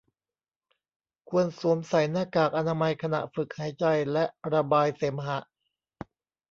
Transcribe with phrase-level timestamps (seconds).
[1.29, 5.39] ควรสวมใส่หน้ากากอนามัยขณะฝึกหายใจและระบายเสมหะ